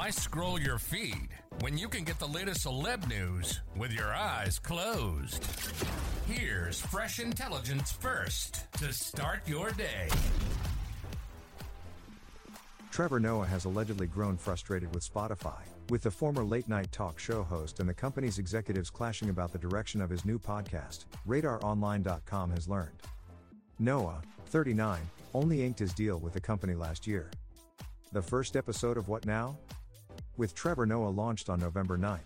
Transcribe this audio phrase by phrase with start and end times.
[0.00, 1.28] Why scroll your feed
[1.60, 5.44] when you can get the latest celeb news with your eyes closed?
[6.26, 10.08] Here's fresh intelligence first to start your day.
[12.90, 17.42] Trevor Noah has allegedly grown frustrated with Spotify, with the former late night talk show
[17.42, 22.66] host and the company's executives clashing about the direction of his new podcast, RadarOnline.com has
[22.66, 23.02] learned.
[23.78, 24.98] Noah, 39,
[25.34, 27.30] only inked his deal with the company last year.
[28.12, 29.58] The first episode of What Now?
[30.36, 32.18] With Trevor Noah launched on November 9.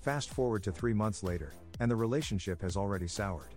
[0.00, 3.50] Fast forward to three months later, and the relationship has already soured.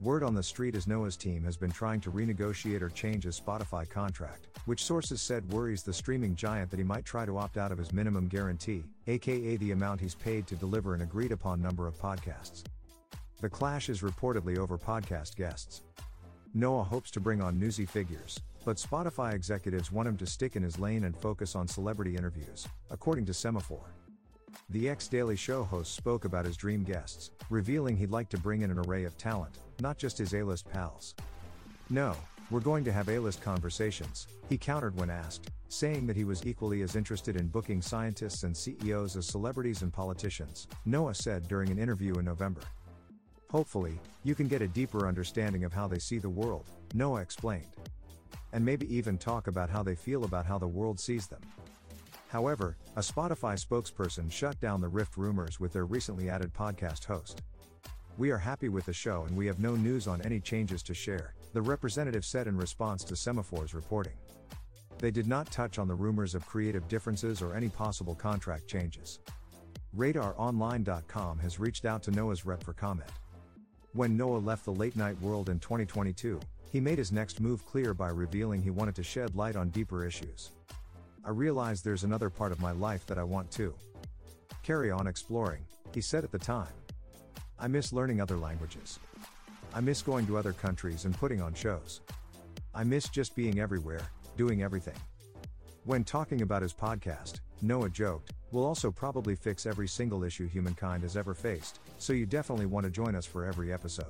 [0.00, 3.40] Word on the street is Noah's team has been trying to renegotiate or change his
[3.40, 7.56] Spotify contract, which sources said worries the streaming giant that he might try to opt
[7.56, 11.60] out of his minimum guarantee, aka the amount he's paid to deliver an agreed upon
[11.60, 12.62] number of podcasts.
[13.40, 15.82] The clash is reportedly over podcast guests.
[16.54, 20.62] Noah hopes to bring on newsy figures, but Spotify executives want him to stick in
[20.62, 23.80] his lane and focus on celebrity interviews, according to Semafor.
[24.68, 28.60] The ex Daily Show host spoke about his dream guests, revealing he'd like to bring
[28.60, 31.14] in an array of talent, not just his A list pals.
[31.88, 32.14] No,
[32.50, 36.44] we're going to have A list conversations, he countered when asked, saying that he was
[36.44, 41.70] equally as interested in booking scientists and CEOs as celebrities and politicians, Noah said during
[41.70, 42.60] an interview in November.
[43.50, 47.64] Hopefully, you can get a deeper understanding of how they see the world, Noah explained.
[48.52, 51.40] And maybe even talk about how they feel about how the world sees them.
[52.28, 57.42] However, a Spotify spokesperson shut down the Rift rumors with their recently added podcast host.
[58.18, 60.94] We are happy with the show and we have no news on any changes to
[60.94, 64.14] share, the representative said in response to Semafor's reporting.
[64.98, 69.20] They did not touch on the rumors of creative differences or any possible contract changes.
[69.96, 73.08] RadarOnline.com has reached out to Noah's rep for comment.
[73.98, 76.38] When Noah left the late night world in 2022,
[76.70, 80.06] he made his next move clear by revealing he wanted to shed light on deeper
[80.06, 80.50] issues.
[81.24, 83.74] I realize there's another part of my life that I want to
[84.62, 86.72] carry on exploring, he said at the time.
[87.58, 89.00] I miss learning other languages.
[89.74, 92.00] I miss going to other countries and putting on shows.
[92.76, 94.94] I miss just being everywhere, doing everything.
[95.86, 101.02] When talking about his podcast, Noah joked, We'll also probably fix every single issue humankind
[101.02, 104.06] has ever faced, so you definitely want to join us for every episode.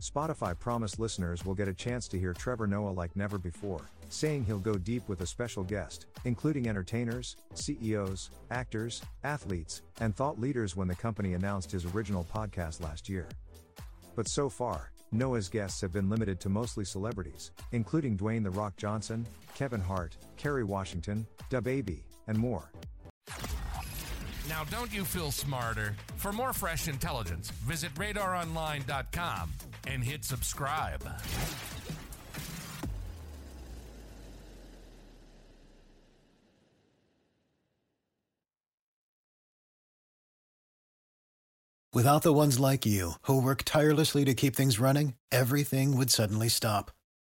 [0.00, 4.44] Spotify promised listeners will get a chance to hear Trevor Noah like never before, saying
[4.44, 10.74] he'll go deep with a special guest, including entertainers, CEOs, actors, athletes, and thought leaders
[10.74, 13.28] when the company announced his original podcast last year.
[14.16, 18.76] But so far, Noah's guests have been limited to mostly celebrities, including Dwayne The Rock
[18.76, 22.70] Johnson, Kevin Hart, Kerry Washington, DaBaby, and more.
[24.50, 25.94] Now, don't you feel smarter?
[26.16, 29.52] For more fresh intelligence, visit radaronline.com
[29.86, 31.04] and hit subscribe.
[41.92, 46.48] Without the ones like you, who work tirelessly to keep things running, everything would suddenly
[46.48, 46.90] stop.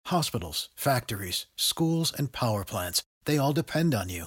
[0.06, 4.27] Hospitals, factories, schools, and power plants, they all depend on you.